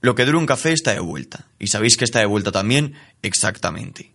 [0.00, 1.48] Lo que dura un café está de vuelta.
[1.58, 4.12] Y sabéis que está de vuelta también exactamente.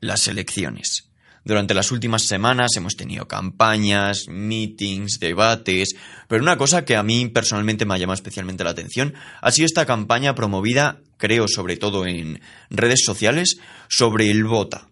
[0.00, 1.10] Las elecciones.
[1.44, 5.94] Durante las últimas semanas hemos tenido campañas, meetings, debates,
[6.28, 9.66] pero una cosa que a mí personalmente me ha llamado especialmente la atención ha sido
[9.66, 13.58] esta campaña promovida, creo, sobre todo en redes sociales,
[13.88, 14.88] sobre el vota.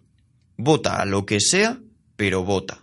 [0.57, 1.79] Vota a lo que sea,
[2.15, 2.79] pero vota.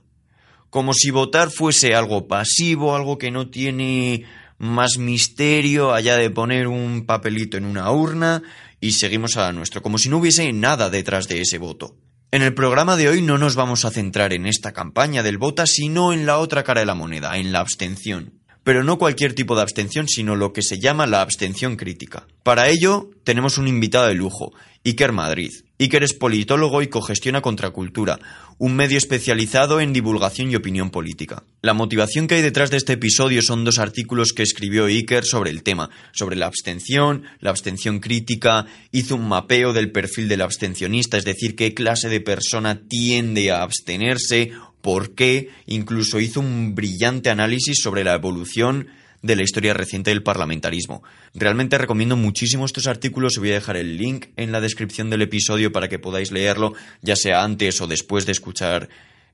[0.70, 4.24] Como si votar fuese algo pasivo, algo que no tiene
[4.58, 8.42] más misterio allá de poner un papelito en una urna
[8.80, 11.96] y seguimos a nuestro, como si no hubiese nada detrás de ese voto.
[12.32, 15.66] En el programa de hoy no nos vamos a centrar en esta campaña del vota,
[15.66, 18.40] sino en la otra cara de la moneda, en la abstención.
[18.64, 22.26] Pero no cualquier tipo de abstención, sino lo que se llama la abstención crítica.
[22.42, 24.52] Para ello, tenemos un invitado de lujo,
[24.84, 25.52] Iker Madrid.
[25.78, 28.18] Iker es politólogo y cogestiona Contracultura,
[28.56, 31.42] un medio especializado en divulgación y opinión política.
[31.60, 35.50] La motivación que hay detrás de este episodio son dos artículos que escribió Iker sobre
[35.50, 41.18] el tema, sobre la abstención, la abstención crítica, hizo un mapeo del perfil del abstencionista,
[41.18, 47.28] es decir, qué clase de persona tiende a abstenerse, por qué, incluso hizo un brillante
[47.28, 48.86] análisis sobre la evolución
[49.26, 51.02] de la historia reciente del parlamentarismo.
[51.34, 55.22] Realmente recomiendo muchísimo estos artículos, os voy a dejar el link en la descripción del
[55.22, 58.88] episodio para que podáis leerlo, ya sea antes o después de escuchar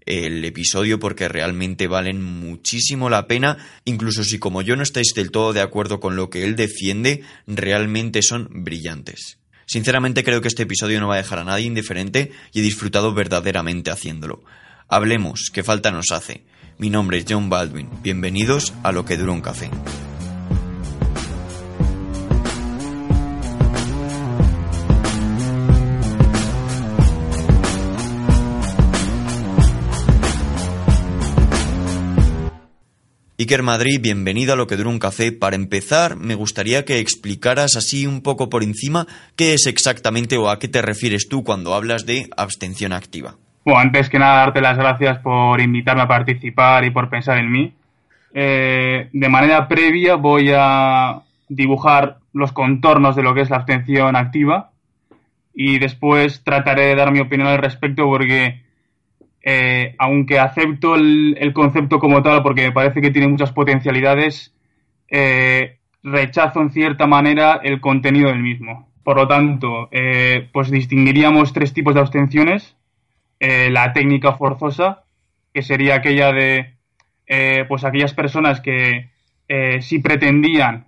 [0.07, 5.31] el episodio porque realmente valen muchísimo la pena, incluso si como yo no estáis del
[5.31, 9.39] todo de acuerdo con lo que él defiende, realmente son brillantes.
[9.67, 13.15] Sinceramente creo que este episodio no va a dejar a nadie indiferente y he disfrutado
[13.15, 14.43] verdaderamente haciéndolo.
[14.89, 16.45] Hablemos, que falta nos hace.
[16.79, 17.89] Mi nombre es John Baldwin.
[18.03, 19.71] Bienvenidos a Lo que dura un café.
[33.39, 35.33] Iker Madrid, bienvenido a Lo que dura un café.
[35.33, 40.49] Para empezar, me gustaría que explicaras así un poco por encima qué es exactamente o
[40.49, 43.37] a qué te refieres tú cuando hablas de abstención activa.
[43.65, 47.51] Bueno, antes que nada, darte las gracias por invitarme a participar y por pensar en
[47.51, 47.73] mí.
[48.35, 54.17] Eh, de manera previa voy a dibujar los contornos de lo que es la abstención
[54.17, 54.71] activa
[55.55, 58.63] y después trataré de dar mi opinión al respecto porque
[59.43, 64.55] eh, aunque acepto el, concepto como tal porque me parece que tiene muchas potencialidades,
[65.09, 68.89] eh, rechazo en cierta manera el contenido del mismo.
[69.05, 69.91] Por lo tanto,
[70.53, 72.77] pues distinguiríamos tres tipos de abstenciones
[73.45, 75.03] eh, la técnica forzosa,
[75.53, 76.77] que sería aquella de
[77.27, 79.11] eh, pues aquellas personas que
[79.49, 80.87] eh, sí pretendían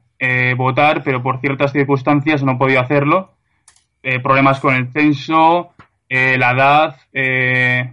[0.57, 3.35] votar, pero por ciertas circunstancias no podía hacerlo.
[4.23, 5.75] problemas con el censo,
[6.09, 6.97] la edad,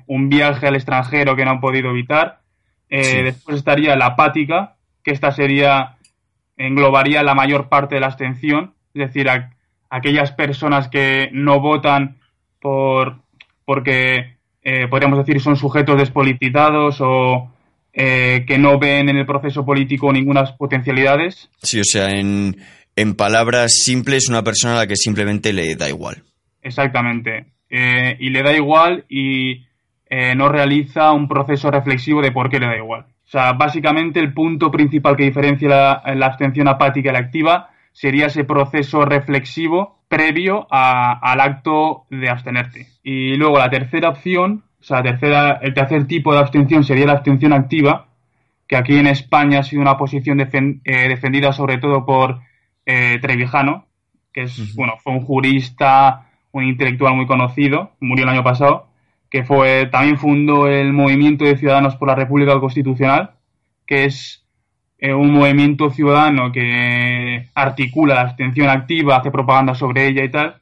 [0.08, 2.40] un viaje al extranjero que no han podido evitar.
[2.88, 5.98] Después estaría la apática, que esta sería,
[6.56, 9.28] englobaría la mayor parte de la abstención, es decir,
[9.90, 12.16] aquellas personas que no votan
[12.62, 13.18] por
[13.66, 17.52] porque eh, podríamos decir, son sujetos despolitizados o
[17.94, 21.50] eh, que no ven en el proceso político ninguna potencialidades.
[21.62, 22.58] Sí, o sea, en,
[22.96, 26.24] en palabras simples, una persona a la que simplemente le da igual.
[26.62, 27.46] Exactamente.
[27.70, 29.66] Eh, y le da igual y
[30.36, 33.06] no realiza un proceso reflexivo de por qué le da igual.
[33.26, 37.70] O sea, básicamente el punto principal que diferencia la, la abstención apática y la activa
[37.94, 42.88] sería ese proceso reflexivo previo al acto de abstenerte.
[43.02, 47.14] Y luego la tercera opción, o sea, tercera, el tercer tipo de abstención sería la
[47.14, 48.08] abstención activa,
[48.68, 52.42] que aquí en España ha sido una posición eh, defendida sobre todo por
[52.86, 53.86] eh, Trevijano,
[54.34, 58.90] que es, bueno, fue un jurista, un intelectual muy conocido, murió el año pasado,
[59.30, 63.32] que fue, también fundó el Movimiento de Ciudadanos por la República Constitucional,
[63.88, 64.46] que es
[65.02, 70.62] eh, un movimiento ciudadano que articula la abstención activa, hace propaganda sobre ella y tal.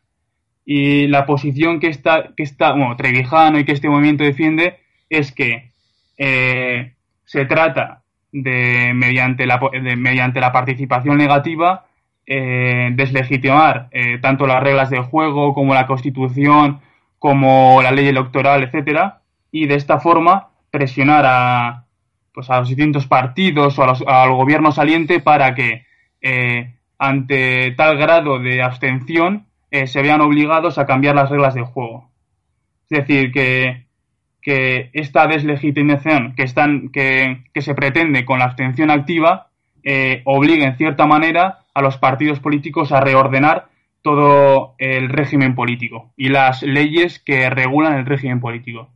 [0.66, 4.80] Y la posición que está, que está bueno, Trevijano y que este movimiento defiende
[5.10, 5.72] es que
[6.18, 6.94] eh,
[7.26, 9.60] se trata de, mediante la,
[9.98, 11.88] mediante la participación negativa,
[12.26, 13.90] eh, deslegitimar
[14.22, 16.80] tanto las reglas del juego como la Constitución,
[17.18, 19.22] como la ley electoral, etcétera,
[19.52, 21.86] y de esta forma presionar a,
[22.34, 25.86] pues a los distintos partidos o al gobierno saliente para que
[26.22, 31.64] eh, ante tal grado de abstención eh, se vean obligados a cambiar las reglas del
[31.64, 32.10] juego.
[32.90, 33.88] Es decir, que,
[34.94, 39.50] esta deslegitimación que, están, que, se pretende con la abstención activa
[39.84, 43.68] eh, obligue en cierta manera a los partidos políticos a reordenar
[44.02, 48.90] todo el régimen político y las leyes que regulan el régimen político.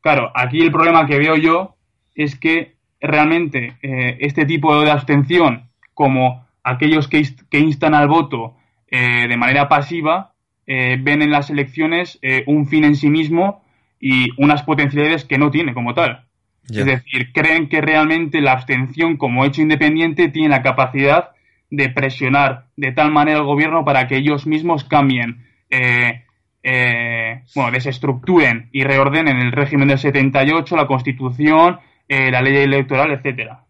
[0.00, 1.76] Claro, aquí el problema que veo yo
[2.14, 8.56] es que realmente eh, este tipo de abstención, como aquellos que, instan al voto
[8.90, 10.34] de manera pasiva,
[10.66, 13.64] ven en las elecciones un fin en sí mismo
[13.98, 16.26] y unas potencialidades que no tiene como tal.
[16.68, 21.30] Es decir, creen que realmente la abstención como hecho independiente tiene la capacidad
[21.70, 26.24] de presionar de tal manera al gobierno para que ellos mismos cambien, eh,
[26.62, 31.80] eh, bueno, desestructuren y reordenen el régimen del 78, la constitución,
[32.12, 33.64] eh, la ley electoral, etcétera.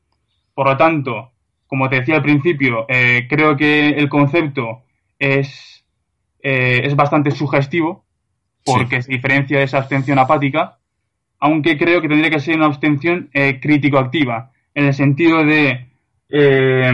[0.55, 1.33] Por lo tanto,
[1.67, 4.83] como te decía al principio, creo que el concepto
[5.19, 5.83] es,
[6.39, 8.05] es bastante sugestivo
[8.62, 10.77] porque se diferencia de esa abstención apática
[11.43, 15.88] aunque creo que tendría que ser una abstención eh, crítico-activa, en el sentido de
[16.29, 16.93] eh,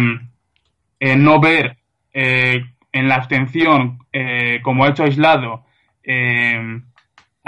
[1.01, 1.77] eh, no ver
[2.15, 3.99] en la abstención
[4.63, 5.65] como hecho aislado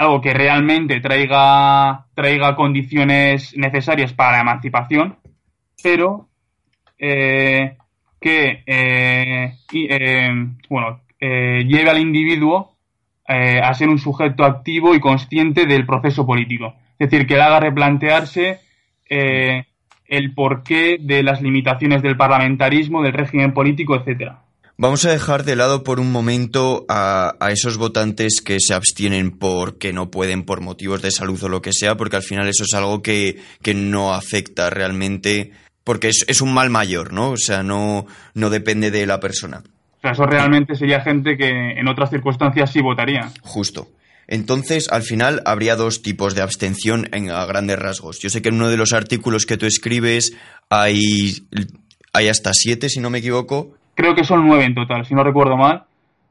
[0.01, 5.17] algo que realmente traiga, traiga condiciones necesarias para la emancipación,
[5.83, 6.27] pero
[6.97, 7.75] que
[10.69, 12.75] bueno, lleve al individuo
[13.27, 16.75] a ser un sujeto activo y consciente del proceso político.
[17.01, 18.59] Es decir, que le haga replantearse
[19.09, 19.65] eh,
[20.05, 24.43] el porqué de las limitaciones del parlamentarismo, del régimen político, etcétera.
[24.81, 29.93] Vamos a dejar de lado por un momento a, esos votantes que se abstienen porque
[29.93, 32.73] no pueden por motivos de salud o lo que sea, porque al final eso es
[32.73, 33.37] algo que,
[33.75, 35.51] no afecta realmente,
[35.83, 37.29] porque es, es, un mal mayor, ¿no?
[37.29, 39.61] O sea, no, no depende de la persona.
[39.97, 43.31] O sea, eso realmente sería gente que en otras circunstancias sí votaría.
[43.43, 43.87] Justo.
[44.27, 48.17] Entonces, al final, habría dos tipos de abstención en, a grandes rasgos.
[48.17, 50.35] Yo sé que en uno de los artículos que tú escribes
[50.71, 51.35] hay,
[52.13, 53.77] hay hasta siete, si no me equivoco.
[53.95, 55.83] Creo que son nueve en total, si no recuerdo mal.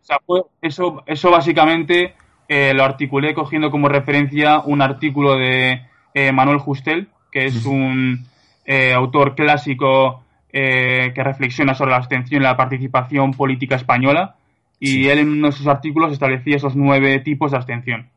[0.02, 0.18] O sea,
[0.62, 2.14] eso, eso básicamente
[2.48, 5.82] eh, lo articulé cogiendo como referencia un artículo de
[6.14, 8.26] eh, Manuel Justel, que es un
[8.64, 14.34] eh, autor clásico que reflexiona sobre la abstención y la participación política española
[14.80, 18.08] y él en uno de sus artículos establecía esos nueve tipos de abstención.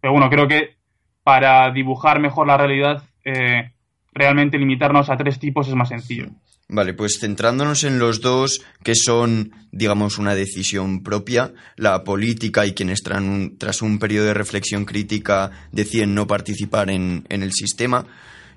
[0.00, 0.76] Pero bueno, creo que
[1.22, 3.70] para dibujar mejor la realidad, eh,
[4.12, 6.28] realmente limitarnos a tres tipos es más sencillo.
[6.70, 12.74] Vale, pues centrándonos en los dos que son, digamos, una decisión propia, la política y
[12.74, 18.04] quienes tras un, periodo de reflexión crítica deciden no participar en, en el sistema,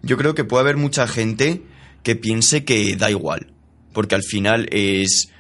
[0.02, 1.62] yo creo que puede haber mucha gente
[2.04, 3.54] que piense que da igual,
[3.94, 5.32] porque al final es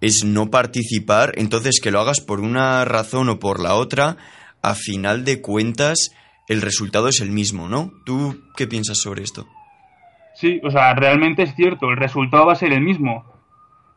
[0.00, 4.16] es no participar, entonces que lo hagas por una razón o por la otra,
[4.62, 6.12] a final de cuentas
[6.48, 7.92] el resultado es el mismo, ¿no?
[8.04, 9.46] ¿Tú qué piensas sobre esto?
[10.34, 13.24] Sí, o sea, realmente es cierto, el resultado va a ser el mismo.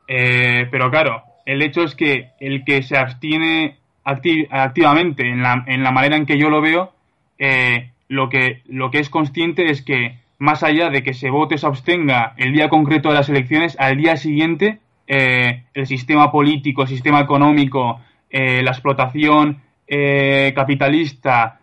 [0.07, 5.83] Eh, pero claro, el hecho es que el que se abstiene activamente en la, en
[5.83, 6.91] la, manera en que yo lo veo,
[7.37, 8.61] eh, lo, que,
[8.93, 13.09] es consciente es que más allá de que se vote se abstenga el día concreto
[13.09, 18.71] de las elecciones, al día siguiente eh, el sistema político, el sistema económico, eh, la
[18.71, 21.60] explotación eh, capitalista,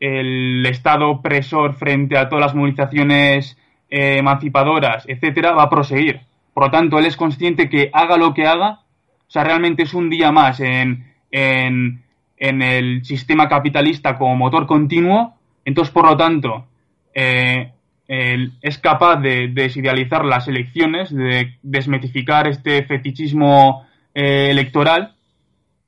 [0.00, 3.56] el Estado opresor frente a todas las movilizaciones
[3.88, 6.20] emancipadoras, etcétera, va a proseguir.
[6.52, 8.80] Por lo tanto, él es consciente que haga lo que haga,
[9.28, 12.02] o sea, realmente es un día más en, en,
[12.38, 15.34] el sistema capitalista como motor continuo.
[15.64, 16.66] Entonces, por lo tanto,
[17.12, 25.15] es capaz de desidealizar las elecciones, de desmetificar este fetichismo eh, electoral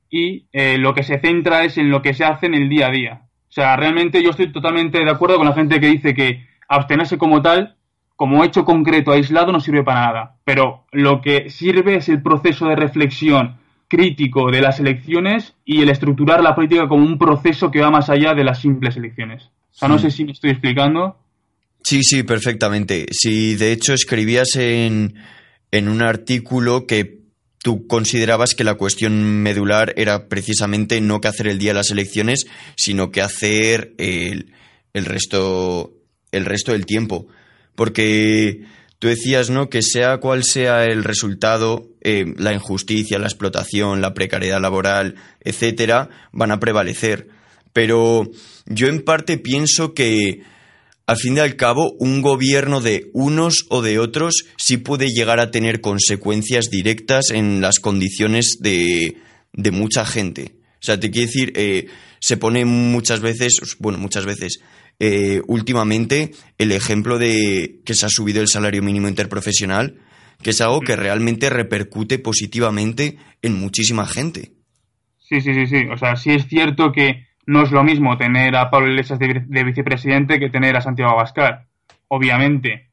[0.09, 2.87] y eh, lo que se centra es en lo que se hace en el día
[2.87, 3.21] a día.
[3.47, 7.17] O sea, realmente yo estoy totalmente de acuerdo con la gente que dice que abstenerse
[7.17, 7.75] como tal,
[8.15, 10.35] como hecho concreto aislado, no sirve para nada.
[10.43, 15.89] Pero lo que sirve es el proceso de reflexión crítico de las elecciones y el
[15.89, 19.49] estructurar la política como un proceso que va más allá de las simples elecciones.
[19.71, 21.17] O sea, no sé si me estoy explicando.
[21.83, 23.07] Sí, sí, perfectamente.
[23.11, 25.15] Si de hecho escribías en,
[25.71, 27.18] en un artículo que
[27.61, 31.91] tú considerabas que la cuestión medular era precisamente no que hacer el día de las
[31.91, 34.53] elecciones, sino que hacer el,
[34.93, 35.93] el resto
[36.31, 37.27] el resto del tiempo.
[37.75, 38.65] Porque
[38.99, 39.69] tú decías, ¿no?
[39.69, 46.09] Que sea cual sea el resultado, eh, la injusticia, la explotación, la precariedad laboral, etcétera,
[46.31, 47.27] van a prevalecer.
[47.73, 48.29] Pero
[48.65, 50.41] yo en parte pienso que
[51.09, 55.39] al fin y al cabo, un gobierno de unos o de otros sí puede llegar
[55.39, 59.17] a tener consecuencias directas en las condiciones de,
[59.51, 60.51] de mucha gente.
[60.73, 61.87] O sea, te quiero decir, eh,
[62.19, 64.59] se pone muchas veces, bueno, muchas veces,
[64.99, 69.95] eh, últimamente, el ejemplo de que se ha subido el salario mínimo interprofesional,
[70.43, 74.51] que es algo que realmente repercute positivamente en muchísima gente.
[75.17, 75.87] Sí, sí, sí, sí.
[75.91, 79.63] O sea, sí es cierto que no es lo mismo tener a Pablo Iglesias de,
[79.63, 81.65] vicepresidente que tener a Santiago Abascal,
[82.07, 82.89] obviamente.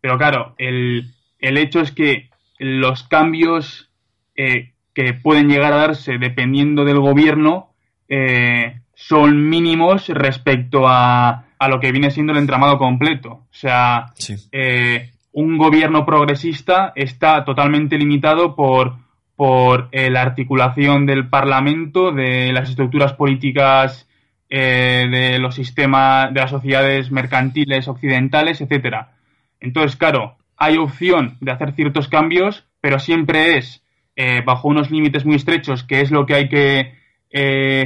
[0.00, 3.90] Pero claro, el, hecho es que los cambios
[4.36, 7.72] eh, que pueden llegar a darse dependiendo del gobierno
[8.08, 13.30] eh, son mínimos respecto a, a, lo que viene siendo el entramado completo.
[13.30, 14.12] O sea,
[14.52, 18.98] eh, un gobierno progresista está totalmente limitado por,
[19.36, 24.08] por eh, la articulación del Parlamento, de las estructuras políticas
[24.48, 29.12] eh, de los sistemas, de las sociedades mercantiles occidentales, etcétera.
[29.60, 33.82] Entonces, claro, hay opción de hacer ciertos cambios, pero siempre es
[34.16, 36.96] eh, bajo unos límites muy estrechos, que es lo que hay que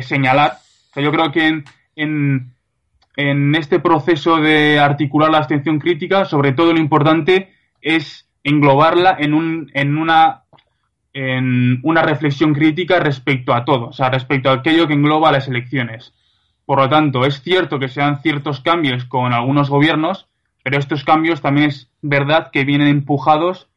[0.02, 0.58] señalar.
[0.94, 1.64] yo creo que en,
[1.96, 2.52] en,
[3.16, 7.50] en este proceso de articular la abstención crítica, sobre todo lo importante
[7.82, 10.44] es englobarla en, un, en, una,
[11.12, 15.48] en una reflexión crítica respecto a todo, o sea, respecto a aquello que engloba las
[15.48, 16.14] elecciones.
[16.64, 20.28] Por lo tanto, es cierto que se dan ciertos cambios con algunos gobiernos,
[20.62, 23.68] pero estos cambios también es verdad que vienen empujados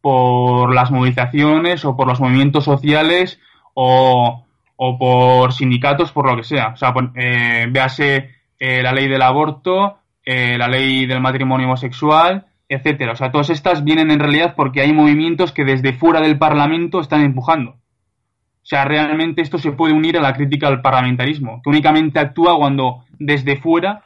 [0.00, 3.38] por las movilizaciones o por los movimientos sociales
[3.74, 4.46] o,
[4.76, 6.68] o por sindicatos, por lo que sea.
[6.68, 12.46] O sea, eh, véase eh, la ley del aborto, eh, la ley del matrimonio homosexual,
[12.70, 13.12] etcétera.
[13.12, 17.00] O sea, todas estas vienen en realidad porque hay movimientos que desde fuera del Parlamento
[17.00, 17.72] están empujando.
[17.72, 22.56] O sea, realmente esto se puede unir a la crítica al parlamentarismo, que únicamente actúa
[22.56, 24.04] cuando desde fuera,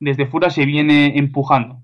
[0.00, 1.82] desde fuera se viene empujando.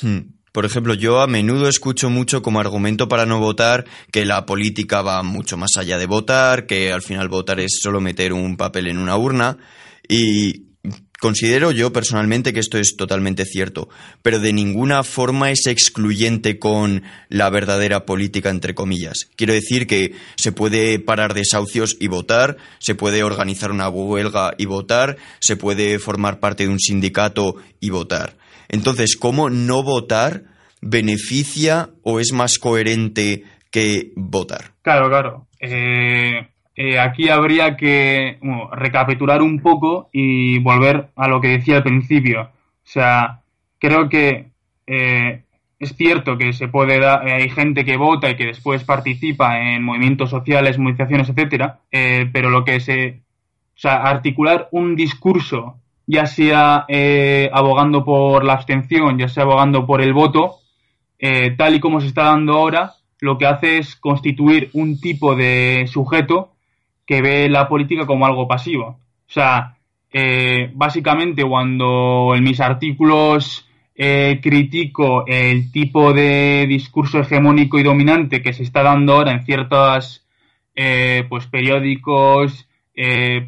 [0.00, 0.40] Hmm.
[0.52, 5.02] Por ejemplo, yo a menudo escucho mucho como argumento para no votar que la política
[5.02, 8.88] va mucho más allá de votar, que al final votar es solo meter un papel
[8.88, 9.58] en una urna.
[10.08, 10.69] Y
[11.20, 13.90] Considero yo personalmente que esto es totalmente cierto,
[14.22, 19.28] pero de ninguna forma es excluyente con la verdadera política, entre comillas.
[19.36, 24.64] Quiero decir que se puede parar desahucios y votar, se puede organizar una huelga y
[24.64, 28.38] votar, se puede formar parte de un sindicato y votar.
[28.70, 30.44] Entonces, ¿cómo no votar
[30.80, 34.72] beneficia o es más coherente que votar?
[34.80, 35.46] Claro, claro.
[35.60, 36.48] Eh,
[36.82, 38.38] eh, aquí habría que
[38.72, 42.40] recapitular un poco y volver a lo que decía al principio.
[42.40, 42.48] O
[42.84, 43.42] sea,
[43.78, 44.46] creo que
[44.86, 45.42] eh,
[45.78, 49.60] es cierto que se puede dar, eh, hay gente que vota y que después participa
[49.60, 53.20] en movimientos sociales, movilizaciones, etcétera, pero lo que se,
[53.76, 56.86] o sea, articular un discurso, ya sea
[57.52, 60.60] abogando por la abstención, ya sea abogando por el voto,
[61.58, 65.84] tal y como se está dando ahora, lo que hace es constituir un tipo de
[65.86, 66.49] sujeto
[67.10, 68.86] que ve la política como algo pasivo.
[68.86, 69.76] O sea,
[70.12, 78.40] eh, básicamente cuando en mis artículos eh, critico el tipo de discurso hegemónico y dominante
[78.42, 80.24] que se está dando ahora en ciertos
[80.76, 82.68] eh, pues, periódicos,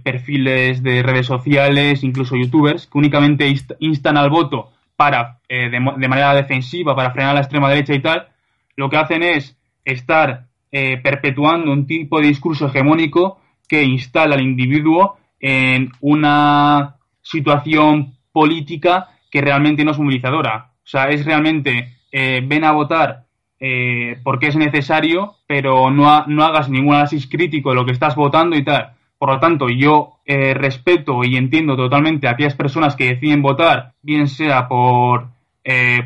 [0.03, 6.97] perfiles de redes sociales, incluso youtubers, que únicamente instan al voto para, de, manera defensiva,
[6.97, 8.29] para frenar la extrema derecha y tal,
[8.75, 15.19] lo que hacen es estar perpetuando un tipo de discurso hegemónico que instala al individuo
[15.41, 20.73] en una situación política que realmente no es movilizadora.
[20.79, 23.25] O sea, es realmente eh, ven a votar
[23.59, 28.15] eh, porque es necesario, pero no, no hagas ningún análisis crítico de lo que estás
[28.15, 28.93] votando y tal.
[29.19, 33.93] Por lo tanto, yo eh, respeto y entiendo totalmente a aquellas personas que deciden votar,
[34.03, 35.29] bien sea por,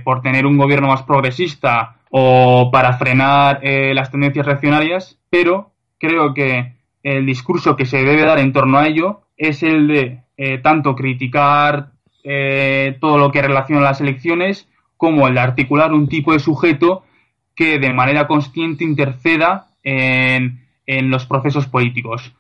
[0.04, 6.75] por tener un gobierno más progresista o para frenar las tendencias reaccionarias, pero creo que
[7.06, 10.96] el discurso que se debe dar en torno a ello es el de eh, tanto
[10.96, 11.92] criticar
[12.25, 17.04] eh, todo lo que relaciona las elecciones como el de articular un tipo de sujeto
[17.54, 22.32] que de manera consciente interceda en, los procesos políticos.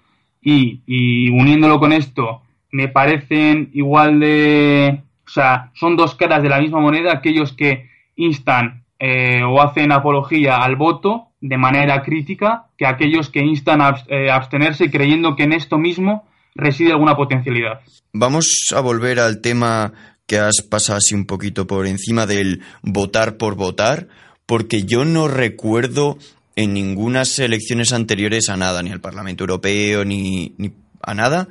[0.42, 2.42] Y, y, uniéndolo con esto,
[2.72, 5.00] me parecen igual de...
[5.26, 9.92] O sea, son dos caras de la misma moneda aquellos que instan eh, o hacen
[9.92, 15.44] apología al voto de manera crítica que aquellos que instan a eh, abstenerse creyendo que
[15.44, 17.80] en esto mismo reside alguna potencialidad.
[18.12, 19.92] Vamos a volver al tema
[20.26, 24.08] que has pasado así un poquito por encima del votar por votar,
[24.46, 26.18] porque yo no recuerdo
[26.56, 31.48] en ninguna elecciones anteriores a nada, ni al Parlamento Europeo, ni, ni a nada,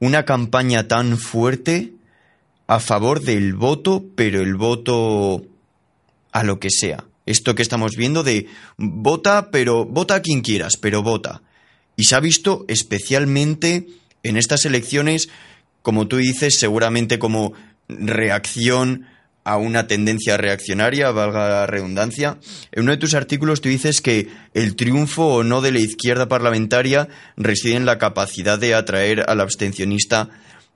[0.00, 1.92] una campaña tan fuerte
[2.66, 5.42] a favor del voto, pero el voto
[6.32, 7.04] a lo que sea.
[7.26, 11.42] Esto que estamos viendo de vota, pero vota a quien quieras, pero vota.
[11.96, 13.86] Y se ha visto especialmente
[14.22, 15.28] en estas elecciones,
[15.82, 17.52] como tú dices, seguramente como
[17.88, 19.06] reacción
[19.44, 22.38] a una tendencia reaccionaria, valga la redundancia.
[22.72, 26.28] En uno de tus artículos tú dices que el triunfo o no de la izquierda
[26.28, 30.30] parlamentaria reside en la capacidad de atraer al abstencionista,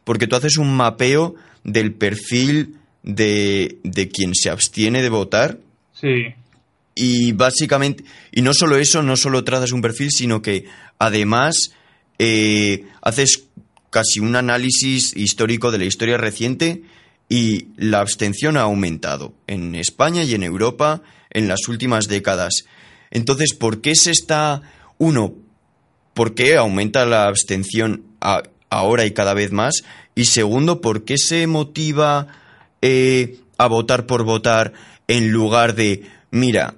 [0.05, 5.59] porque tú haces un mapeo del perfil de, de quien se abstiene de votar.
[5.95, 6.35] Sí.
[7.01, 8.03] Y básicamente,
[8.33, 10.65] y no solo eso, no solo trazas un perfil, sino que
[10.99, 11.71] además
[12.19, 13.45] eh, haces
[13.91, 16.83] casi un análisis histórico de la historia reciente
[17.29, 22.65] y la abstención ha aumentado en España y en Europa en las últimas décadas.
[23.13, 24.63] Entonces, ¿por qué se está,
[24.99, 25.35] uno,
[26.15, 28.07] por qué aumenta la abstención
[28.71, 29.85] ahora y cada vez más?
[30.17, 32.27] Y segundo, ¿por qué se motiva
[32.83, 34.73] eh, a votar por votar
[35.07, 36.03] en lugar de,
[36.33, 36.75] mira,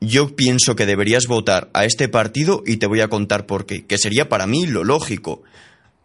[0.00, 3.84] yo pienso que deberías votar a este partido y te voy a contar por qué,
[3.86, 5.42] que sería para mí lo lógico.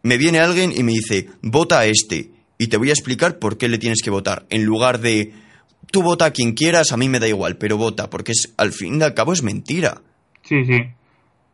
[0.02, 3.58] Me viene alguien y me dice, vota a este, y te voy a explicar por
[3.58, 5.34] qué le tienes que votar, en lugar de,
[5.92, 8.72] tú vota a quien quieras, a mí me da igual, pero vota, porque es, al
[8.72, 10.02] fin y al cabo es mentira.
[10.42, 10.82] Sí, sí.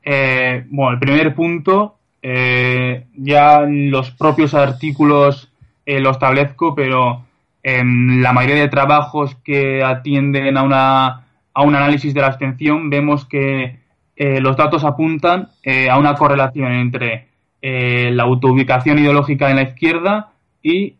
[0.03, 5.51] Eh, bueno, el primer punto, eh, ya los propios artículos
[5.85, 7.25] eh, lo establezco, pero
[7.61, 12.89] en la mayoría de trabajos que atienden a una a un análisis de la abstención,
[12.89, 13.79] vemos que
[14.19, 17.27] eh, los datos apuntan eh, a una correlación entre
[17.61, 20.95] eh, la autoubicación ideológica en la izquierda y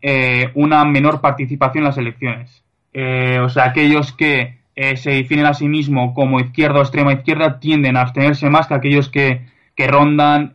[0.54, 2.64] una menor participación en las elecciones.
[2.94, 7.98] o sea, aquellos que se definen a sí mismos como izquierda o extrema izquierda tienden
[7.98, 9.42] a abstenerse más que aquellos que,
[9.76, 10.54] que rondan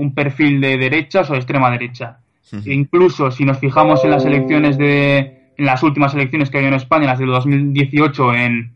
[0.00, 2.18] un perfil de derechas o de extrema derecha.
[2.66, 6.74] incluso si nos fijamos en las elecciones de, en las últimas elecciones que hay en
[6.74, 8.73] España, las del 2018 en,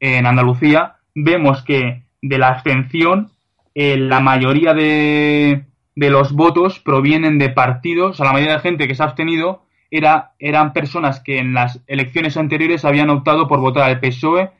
[0.00, 3.30] en Andalucía, vemos que de la abstención
[3.74, 8.60] eh, la mayoría de, de, los votos provienen de partidos, o sea, la mayoría de
[8.60, 13.48] gente que se ha abstenido era, eran personas que en las elecciones anteriores habían optado
[13.48, 14.50] por votar al PSOE,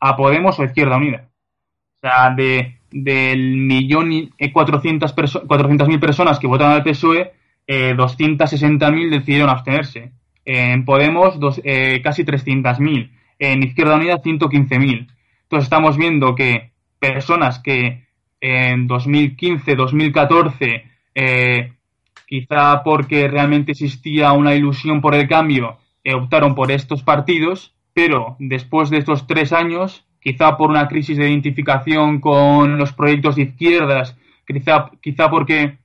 [0.00, 1.28] a Podemos o Izquierda Unida.
[1.96, 5.14] O sea, de, del millón y cuatrocientas
[5.88, 7.32] mil personas que votaron al PSOE,
[7.66, 10.12] eh, 260.000 decidieron abstenerse.
[10.44, 15.08] En Podemos, dos, eh, casi 300.000 en Izquierda Unida 115.000.
[15.42, 18.06] Entonces estamos viendo que personas que
[18.40, 21.72] en 2015, 2014, eh,
[22.26, 28.36] quizá porque realmente existía una ilusión por el cambio, eh, optaron por estos partidos, pero
[28.38, 33.42] después de estos tres años, quizá por una crisis de identificación con los proyectos de
[33.42, 35.78] izquierdas, quizá, quizá porque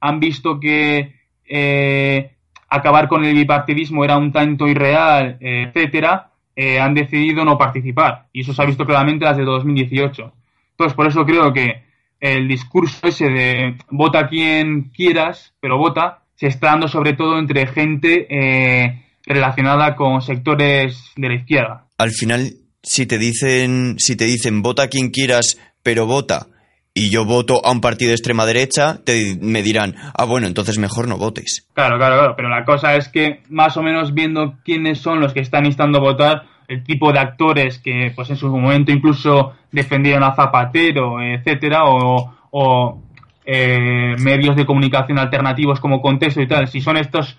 [0.00, 1.14] han visto que
[1.46, 2.30] eh,
[2.68, 6.27] acabar con el bipartidismo era un tanto irreal, etcétera,
[6.60, 8.26] eh, han decidido no participar.
[8.32, 10.32] Y eso se ha visto claramente las de 2018.
[10.72, 11.84] Entonces, por eso creo que
[12.18, 17.68] el discurso ese de vota quien quieras, pero vota, se está dando sobre todo entre
[17.68, 21.86] gente eh, relacionada con sectores de la izquierda.
[21.96, 22.50] Al final,
[22.82, 26.48] si te dicen, si te dicen vota quien quieras, pero vota,
[26.98, 30.78] y yo voto a un partido de extrema derecha, te, me dirán, ah, bueno, entonces
[30.78, 31.68] mejor no votes.
[31.72, 35.32] Claro, claro, claro, pero la cosa es que más o menos viendo quiénes son los
[35.32, 39.52] que están instando a votar, el tipo de actores que pues en su momento incluso
[39.70, 43.02] defendieron a Zapatero, etcétera, o,
[43.46, 47.38] eh, medios de comunicación alternativos como Contexto y tal, si son estos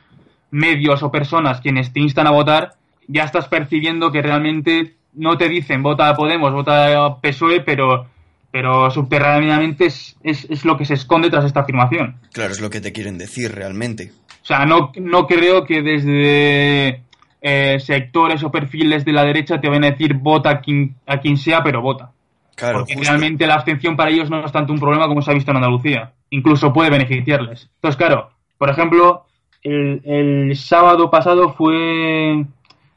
[0.51, 2.75] medios o personas quienes te instan a votar,
[3.07, 8.07] ya estás percibiendo que realmente no te dicen vota a Podemos, vota a PSOE, pero
[8.51, 12.17] pero subterráneamente es, es, lo que se esconde tras esta afirmación.
[12.33, 14.11] Claro, es lo que te quieren decir realmente.
[14.41, 17.03] O sea, no, no creo que desde
[17.41, 21.19] eh, sectores o perfiles de la derecha te van a decir vota a quien, a
[21.19, 22.11] quien sea, pero vota.
[22.55, 25.33] Claro, Porque realmente la abstención para ellos no es tanto un problema como se ha
[25.33, 26.11] visto en Andalucía.
[26.29, 27.69] Incluso puede beneficiarles.
[27.75, 29.25] Entonces, claro, por ejemplo,
[29.63, 32.45] el, el sábado pasado fue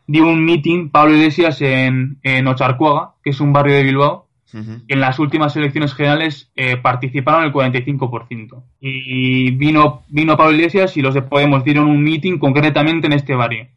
[0.07, 5.01] dio un meeting Pablo Iglesias en, en Ocharcuaga, que es un barrio de Bilbao, en
[5.01, 8.62] las últimas elecciones generales eh, participaron el 45%.
[8.81, 13.35] Y vino, vino Pablo Iglesias y los de Podemos dieron un meeting concretamente en este
[13.35, 13.69] barrio,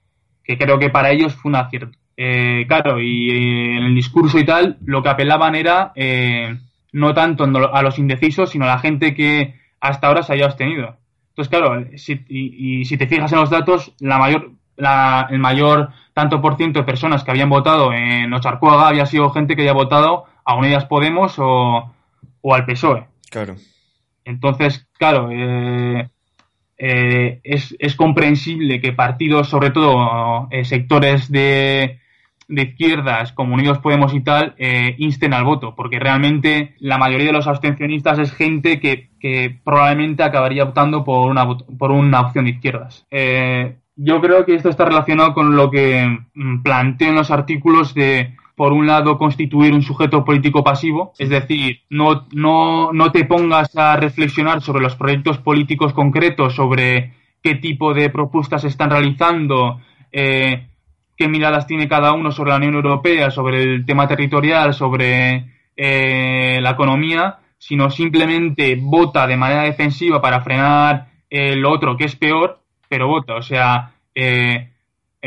[0.44, 1.98] que creo que para ellos fue un acierto.
[2.18, 5.94] Eh, claro, y eh, en el discurso y tal, lo que apelaban era
[6.92, 10.98] no tanto a los indecisos, sino a la gente que hasta ahora se haya abstenido.
[11.30, 15.90] Entonces, claro, si, y, si te fijas en los datos, la mayor, la, el mayor
[16.16, 19.74] tanto por ciento de personas que habían votado en Ocharcuaga había sido gente que haya
[19.74, 21.92] votado a Unidas Podemos o,
[22.44, 23.06] al PSOE.
[23.30, 23.56] Claro.
[24.24, 26.10] Entonces, claro, eh,
[26.78, 32.00] eh, es, comprensible que partidos, sobre todo eh, sectores de,
[32.48, 34.56] de, izquierdas como Unidos Podemos y tal,
[34.98, 40.24] insten al voto, porque realmente la mayoría de los abstencionistas es gente que, que probablemente
[40.24, 43.06] acabaría optando por una, por una opción de izquierdas.
[43.96, 48.36] yo creo que esto está relacionado con lo que mm, planteo en los artículos de
[48.56, 53.76] por un lado, constituir un sujeto político pasivo, es decir, no, no, no te pongas
[53.76, 57.14] a reflexionar sobre los proyectos políticos concretos, sobre
[57.44, 60.68] qué tipo de propuestas están realizando, eh,
[61.18, 66.60] qué miradas tiene cada uno sobre la Unión Europea, sobre el tema territorial, sobre eh,
[66.62, 72.62] la economía, sino simplemente vota de manera defensiva para frenar el otro, que es peor,
[72.88, 73.36] pero vota.
[73.36, 74.70] O sea, eh,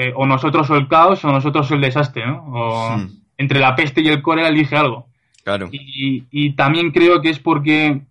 [0.01, 2.45] eh, o nosotros o el caos o nosotros el desastre, ¿no?
[2.53, 3.09] O hmm.
[3.39, 5.07] entre la peste y el cólera elige algo.
[5.45, 5.69] Claro.
[5.73, 8.03] Y, y también creo que es porque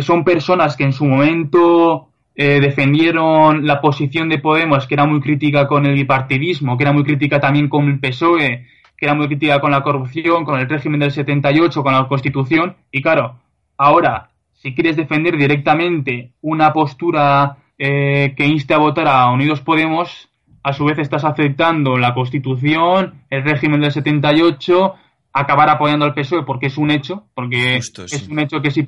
[0.00, 2.06] son personas que en su momento
[2.38, 6.92] eh, defendieron la posición de Podemos, que era muy crítica con el bipartidismo, que era
[6.92, 10.68] muy crítica también con el PSOE, que era muy crítica con la corrupción, con el
[10.68, 12.76] régimen del 78, con la Constitución.
[12.92, 13.36] Y claro,
[13.78, 20.28] ahora, si quieres defender directamente una postura eh, que inste a votar a Unidos Podemos,
[20.66, 24.94] a su vez estás aceptando la Constitución, el régimen del 78,
[25.32, 28.84] acabar apoyando al PSOE porque es un hecho, porque es un hecho que si,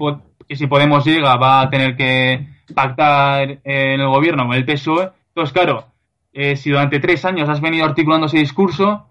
[0.48, 5.10] que si Podemos llega va a tener que pactar en el gobierno con el PSOE.
[5.28, 5.84] Entonces, claro,
[6.32, 9.06] eh, si durante tres años has venido articulando ese discurso,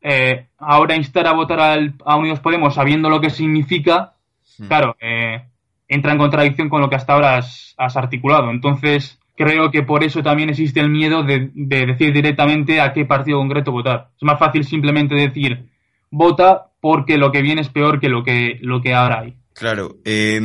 [0.00, 4.14] eh, ahora instar a votar al, a Unidos Podemos sabiendo lo que significa,
[4.58, 4.66] hmm.
[4.66, 5.44] claro, eh,
[5.86, 8.50] entra en contradicción con lo que hasta ahora has, articulado.
[8.50, 13.04] Entonces, creo que por eso también existe el miedo de, de, decir directamente a qué
[13.04, 14.10] partido concreto votar.
[14.16, 15.66] Es más fácil simplemente decir
[16.10, 19.34] vota porque lo que viene es peor que lo que, lo que ahora hay.
[19.54, 19.96] Claro.
[20.04, 20.40] Eh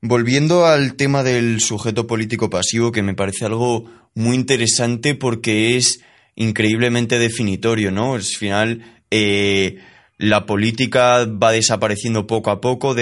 [0.00, 6.04] Volviendo al tema del sujeto político pasivo, que me parece algo muy interesante porque es
[6.36, 8.14] increíblemente definitorio, ¿no?
[8.14, 9.78] Al final, eh,
[10.16, 12.94] la política va desapareciendo poco a poco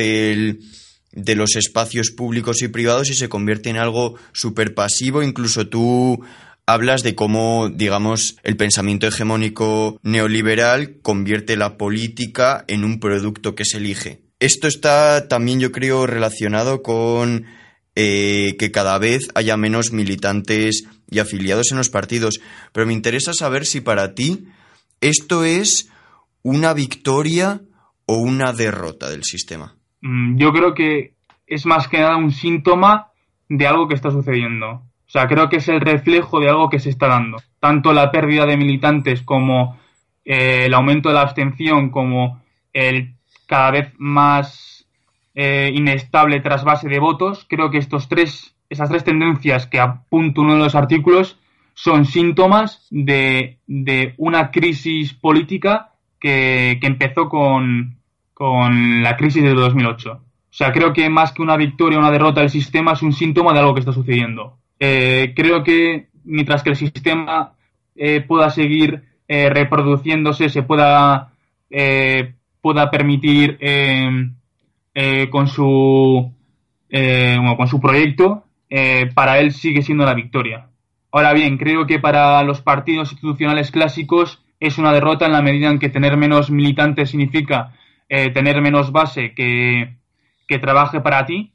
[1.17, 5.23] de los espacios públicos y privados y se convierte en algo súper pasivo.
[5.23, 6.23] Incluso tú
[6.67, 13.65] hablas de cómo, digamos, el pensamiento hegemónico neoliberal convierte la política en un producto que
[13.65, 14.21] se elige.
[14.39, 17.47] Esto está también, yo creo, relacionado con
[17.95, 22.41] eh, que cada vez haya menos militantes y afiliados en los partidos.
[22.73, 24.49] Pero me interesa saber si para ti
[25.01, 25.89] esto es
[26.43, 27.63] una victoria
[28.05, 29.76] o una derrota del sistema.
[30.07, 31.15] Mm, yo creo que
[31.47, 33.09] es más que nada un síntoma
[33.49, 34.71] de algo que está sucediendo.
[34.71, 37.39] O sea, creo que es el reflejo de algo que se está dando.
[37.61, 39.79] Tanto la pérdida de militantes como
[40.25, 42.41] eh, el aumento de la abstención, como
[42.73, 43.15] el
[43.47, 44.87] cada vez más
[45.35, 47.45] eh, inestable tras base de votos.
[47.49, 51.39] Creo que estos tres, esas tres tendencias que apunto uno de los artículos
[51.75, 53.59] son síntomas de,
[54.17, 57.96] una crisis política que, empezó con,
[58.39, 60.13] la crisis de 2008.
[60.13, 60.21] O
[60.51, 63.53] sea, creo que más que una victoria o una derrota del sistema es un síntoma
[63.53, 64.59] de algo que está sucediendo.
[64.79, 67.53] Eh, creo que mientras que el sistema
[67.95, 71.33] eh, pueda seguir reproduciéndose, se pueda
[72.67, 74.29] pueda permitir eh,
[74.93, 76.33] eh, con su
[76.91, 78.43] eh, con su proyecto
[79.15, 80.67] para él sigue siendo la victoria.
[81.13, 85.71] Ahora bien, creo que para los partidos institucionales clásicos es una derrota en la medida
[85.71, 87.73] en que tener menos militantes significa
[88.09, 89.97] tener menos base que,
[90.47, 91.53] que trabaje para ti,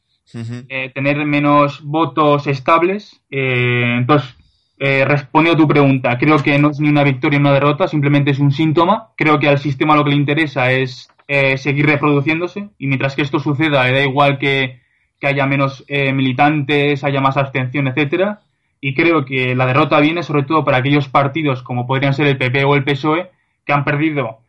[0.94, 3.22] tener menos votos estables.
[3.30, 4.36] entonces,
[4.84, 7.88] eh, respondiendo a tu pregunta, creo que no es ni una victoria ni una derrota,
[7.88, 9.10] simplemente es un síntoma.
[9.16, 13.22] Creo que al sistema lo que le interesa es eh, seguir reproduciéndose y mientras que
[13.22, 14.82] esto suceda, da igual que,
[15.22, 18.42] haya menos eh, militantes, haya más abstención, etcétera.
[18.80, 22.40] Y creo que la derrota viene sobre todo para aquellos partidos como podrían ser el
[22.40, 23.30] PP o el PSOE
[23.64, 24.40] que han perdido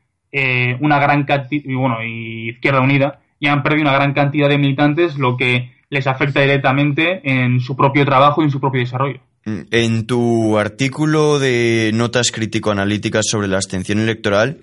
[0.81, 4.59] una gran cantidad, y bueno, y Izquierda Unida, y han perdido una gran cantidad de
[4.59, 9.21] militantes, lo que les afecta directamente en su propio trabajo y en su propio desarrollo.
[9.45, 14.61] En tu artículo de notas crítico-analíticas sobre la abstención electoral,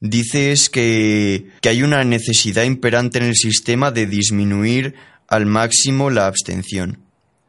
[0.00, 4.94] dices que, hay una necesidad imperante en el sistema de disminuir
[5.28, 6.98] al máximo la abstención.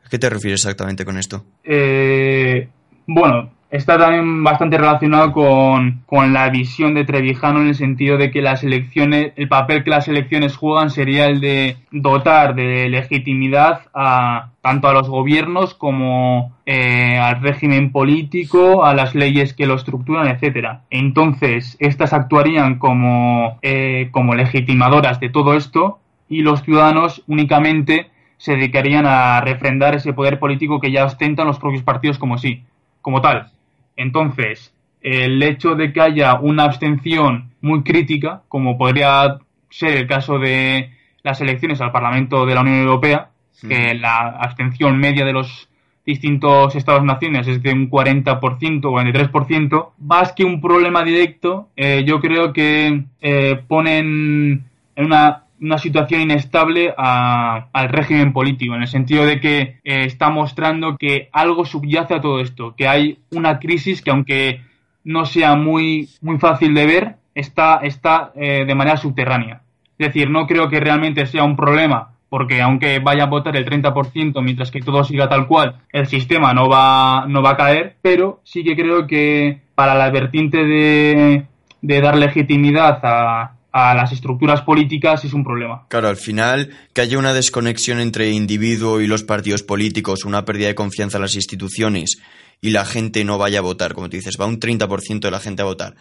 [0.06, 1.46] ¿A qué te refieres exactamente con esto?
[1.64, 2.68] Eh,
[3.08, 8.44] bueno, está también bastante relacionado con, la visión de Trevijano en el sentido de que
[8.44, 14.52] las elecciones, el papel que las elecciones juegan sería el de dotar de legitimidad a
[14.62, 20.28] tanto a los gobiernos como eh, al régimen político, a las leyes que lo estructuran,
[20.28, 20.84] etcétera.
[20.92, 25.98] Entonces, estas actuarían como, eh, como legitimadoras de todo esto
[26.30, 31.58] y los ciudadanos únicamente se dedicarían a refrendar ese poder político que ya ostentan los
[31.58, 32.64] propios partidos como sí,
[33.02, 33.50] como tal.
[33.96, 39.38] Entonces, el hecho de que haya una abstención muy crítica, como podría
[39.70, 40.92] ser el caso de
[41.24, 43.30] las elecciones al Parlamento de la Unión Europea,
[43.68, 45.70] que la abstención media de los
[46.06, 52.20] distintos Estados-naciones es de un 40% o 43%, más que un problema directo, eh, yo
[52.20, 59.26] creo que eh, ponen en una una situación inestable al régimen político, en el sentido
[59.26, 64.02] de que eh, está mostrando que algo subyace a todo esto, que hay una crisis
[64.02, 64.62] que aunque
[65.04, 69.62] no sea muy, muy fácil de ver, está, está eh, de manera subterránea.
[69.98, 73.66] Es decir, no creo que realmente sea un problema, porque aunque vaya a votar el
[73.66, 77.96] 30%, mientras que todo siga tal cual, el sistema no va, no va a caer,
[78.02, 84.62] pero sí que creo que para la vertiente de dar legitimidad a, a las estructuras
[84.62, 85.88] políticas es un problema.
[85.90, 90.68] Claro, al final, que haya una desconexión entre individuo y los partidos políticos, una pérdida
[90.68, 92.18] de confianza en las instituciones
[92.62, 95.40] y la gente no vaya a votar, como tú dices, va un 30% de la
[95.40, 95.96] gente a votar,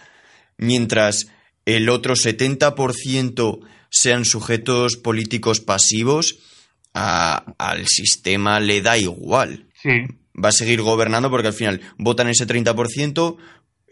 [0.59, 1.33] mientras
[1.65, 6.39] el otro 70% sean sujetos políticos pasivos,
[6.93, 9.67] al sistema le da igual.
[9.83, 9.91] Sí.
[10.43, 13.37] Va a seguir gobernando porque al final votan ese 30%,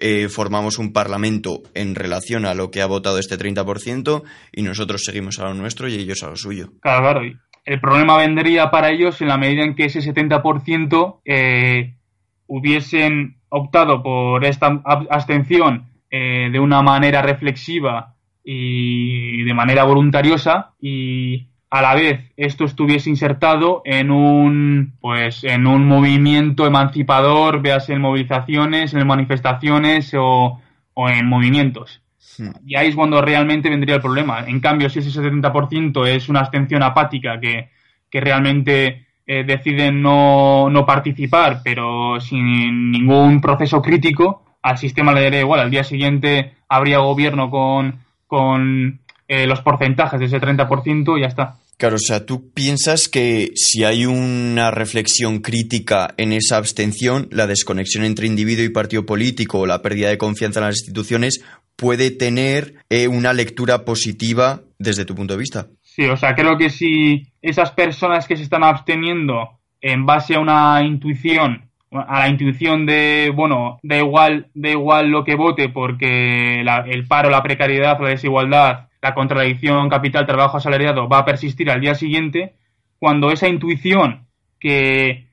[0.00, 5.02] eh, formamos un parlamento en relación a lo que ha votado este 30% y nosotros
[5.04, 6.70] seguimos a lo nuestro y ellos a lo suyo.
[6.80, 7.20] Claro, claro.
[7.64, 11.94] El problema vendría para ellos en la medida en que ese 70% eh,
[12.46, 21.50] hubiesen optado por esta abstención eh, de una manera reflexiva y de manera voluntariosa y
[21.70, 28.00] a la vez esto estuviese insertado en un pues en un movimiento emancipador, veas en
[28.00, 30.60] movilizaciones, en manifestaciones o,
[30.96, 32.02] en movimientos.
[32.38, 32.50] Hmm.
[32.66, 34.44] Y ahí es cuando realmente vendría el problema.
[34.46, 37.70] En cambio, si ese 70% es una abstención apática que,
[38.10, 45.22] que realmente eh, deciden no, no participar, pero sin ningún proceso crítico, al sistema le
[45.22, 45.60] daría igual.
[45.60, 49.00] Al día siguiente habría gobierno con, con
[49.32, 51.54] eh, los porcentajes de ese 30% y ya está.
[51.78, 57.46] Claro, o sea, tú piensas que si hay una reflexión crítica en esa abstención, la
[57.46, 61.44] desconexión entre individuo y partido político o la pérdida de confianza en las instituciones
[61.76, 65.68] puede tener eh, una lectura positiva desde tu punto de vista.
[65.80, 70.40] Sí, o sea, creo que si esas personas que se están absteniendo en base a
[70.40, 76.62] una intuición, a la intuición de, bueno, da igual, da igual lo que vote porque
[76.62, 81.94] el paro, la precariedad, la desigualdad la contradicción capital-trabajo asalariado va a persistir al día
[81.94, 82.54] siguiente,
[82.98, 84.26] cuando esa intuición
[84.58, 85.26] que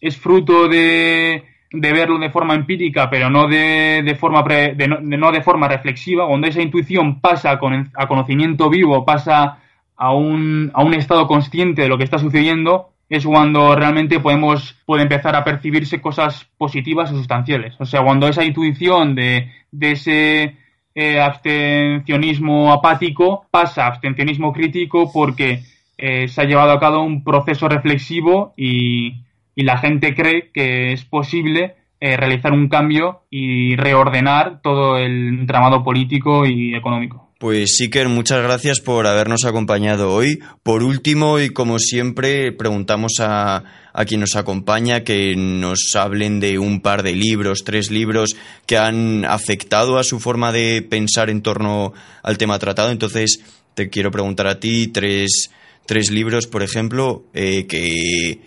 [0.00, 5.32] es fruto de, de verlo de forma empírica, pero no de, de forma de no,
[5.32, 9.58] de forma reflexiva, cuando esa intuición pasa a, conocimiento vivo, pasa
[9.96, 14.76] a un, a un estado consciente de lo que está sucediendo, es cuando realmente podemos
[14.86, 17.74] puede empezar a percibirse cosas positivas o sustanciales.
[17.78, 20.56] O sea, cuando esa intuición de, de ese
[20.94, 25.62] eh, abstencionismo apático pasa a abstencionismo crítico porque
[25.98, 29.20] eh, se ha llevado a cabo un proceso reflexivo y,
[29.56, 35.84] la gente cree que es posible eh, realizar un cambio y reordenar todo el entramado
[35.84, 37.23] político y económico.
[37.44, 40.40] Pues Siker, muchas gracias por habernos acompañado hoy.
[40.62, 46.58] Por último, y como siempre, preguntamos a, a quien nos acompaña que nos hablen de
[46.58, 51.42] un par de libros, tres libros que han afectado a su forma de pensar en
[51.42, 52.90] torno al tema tratado.
[52.90, 53.40] Entonces,
[53.74, 55.50] te quiero preguntar a ti tres,
[55.84, 58.40] tres libros, por ejemplo, eh, que,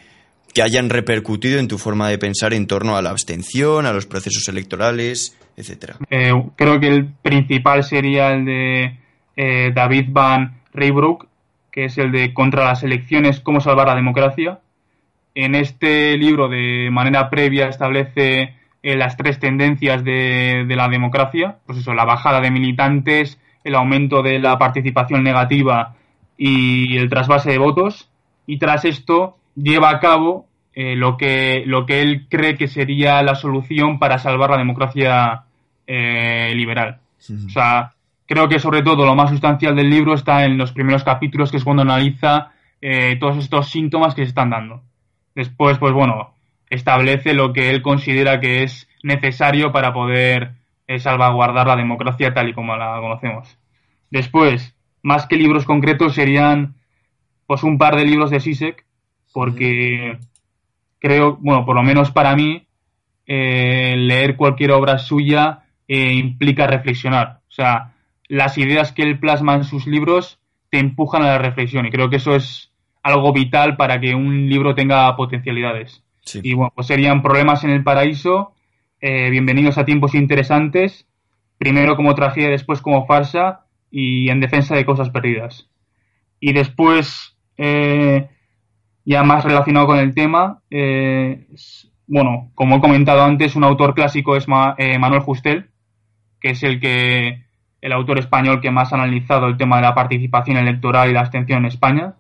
[0.56, 4.08] que hayan repercutido en tu forma de pensar en torno a la abstención, a los
[4.08, 5.37] procesos electorales,
[6.10, 8.98] Eh, creo que el principal sería el de
[9.36, 11.28] eh, David Van Reybroek,
[11.72, 14.60] que es el de Contra las elecciones, cómo salvar la democracia.
[15.36, 21.80] En este libro, de manera previa, establece eh, las tres tendencias de, la democracia, pues
[21.80, 25.96] eso, la bajada de militantes, el aumento de la participación negativa
[26.38, 28.10] y el trasvase de votos.
[28.46, 33.22] Y tras esto lleva a cabo eh, lo, que, lo que él cree que sería
[33.24, 35.44] la solución para salvar la democracia
[35.88, 37.00] eh, liberal.
[37.46, 37.94] O sea,
[38.28, 41.58] creo que sobre todo lo más sustancial del libro está en los primeros capítulos, que
[41.58, 42.52] es cuando analiza
[43.20, 44.84] todos estos síntomas que se están dando.
[45.34, 46.36] Después, pues bueno,
[46.70, 50.54] establece lo que él considera que es necesario para poder
[50.88, 53.58] eh, salvaguardar la democracia tal y como la conocemos.
[54.10, 56.76] Después, más que libros concretos, serían
[57.46, 58.86] pues un par de libros de Sisek,
[59.34, 60.18] porque
[61.00, 62.66] creo, bueno, por lo menos para mí,
[63.26, 67.40] eh, leer cualquier obra suya eh, implica reflexionar.
[67.48, 67.94] O sea,
[68.28, 72.10] las ideas que él plasma en sus libros te empujan a la reflexión y creo
[72.10, 72.72] que eso es
[73.04, 76.04] algo vital para que un libro tenga potencialidades.
[76.44, 78.54] Y bueno, pues serían Problemas en el Paraíso,
[79.00, 81.08] eh, Bienvenidos a Tiempos Interesantes,
[81.58, 85.70] primero como tragedia, después como farsa y En Defensa de Cosas Perdidas.
[86.42, 88.28] Y después, eh,
[89.06, 91.48] ya más relacionado con el tema, eh,
[92.08, 95.70] bueno, como he comentado antes, un autor clásico es Manuel Justel,
[96.50, 97.44] es el que
[97.82, 101.22] el autor español que más ha analizado el tema de la participación electoral y la
[101.22, 102.16] abstención en España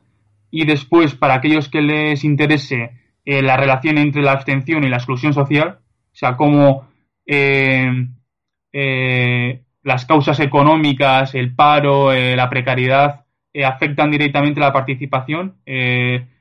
[0.51, 2.91] y después, para aquellos que les interese
[3.25, 6.87] eh, la relación entre la abstención y la exclusión social, o sea, cómo
[7.25, 8.07] eh,
[8.71, 13.25] eh, las causas económicas, el paro, la precariedad
[13.65, 15.55] afectan directamente la participación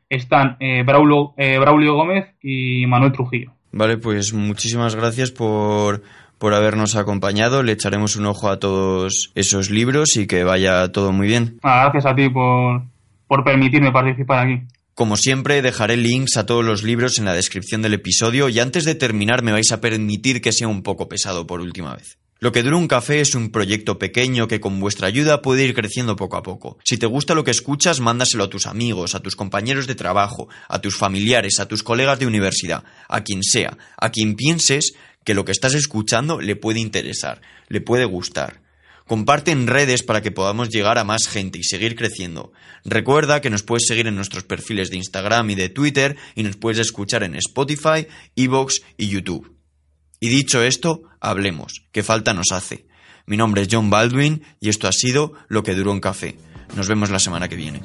[0.08, 3.52] están Braulio, Braulio Gómez y Manuel Trujillo.
[3.72, 6.02] Vale, pues muchísimas gracias por,
[6.38, 7.62] por habernos acompañado.
[7.62, 11.58] Le echaremos un ojo a todos esos libros y que vaya todo muy bien.
[11.62, 12.82] Ah, gracias a ti por,
[13.26, 14.62] por permitirme participar aquí.
[14.94, 18.86] Como siempre, dejaré links a todos los libros en la descripción del episodio y antes
[18.86, 22.18] de terminar me vais a permitir que sea un poco pesado por última vez.
[22.38, 25.74] Lo que dura un café es un proyecto pequeño que con vuestra ayuda puede ir
[25.74, 26.76] creciendo poco a poco.
[26.84, 30.48] Si te gusta lo que escuchas, mándaselo a tus amigos, a tus compañeros de trabajo,
[30.68, 34.94] a tus familiares, a tus colegas de universidad, a quien sea, a quien pienses
[35.26, 38.62] que lo que estás escuchando le puede interesar, le puede gustar.
[39.08, 42.52] Comparte en redes para que podamos llegar a más gente y seguir creciendo.
[42.84, 46.56] Recuerda que nos puedes seguir en nuestros perfiles de Instagram y de Twitter y nos
[46.56, 49.52] puedes escuchar en Spotify, Evox y YouTube.
[50.20, 52.86] Y dicho esto, hablemos, que falta nos hace.
[53.26, 56.36] Mi nombre es John Baldwin y esto ha sido Lo que duró un café.
[56.76, 57.80] Nos vemos la semana que viene.